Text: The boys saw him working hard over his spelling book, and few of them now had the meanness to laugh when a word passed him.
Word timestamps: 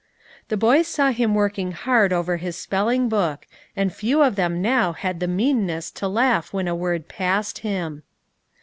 The 0.47 0.57
boys 0.57 0.87
saw 0.87 1.11
him 1.11 1.35
working 1.35 1.73
hard 1.73 2.11
over 2.11 2.37
his 2.37 2.57
spelling 2.57 3.07
book, 3.07 3.45
and 3.75 3.93
few 3.93 4.23
of 4.23 4.35
them 4.35 4.59
now 4.59 4.93
had 4.93 5.19
the 5.19 5.27
meanness 5.27 5.91
to 5.91 6.07
laugh 6.07 6.51
when 6.51 6.67
a 6.67 6.73
word 6.73 7.07
passed 7.07 7.59
him. 7.59 8.01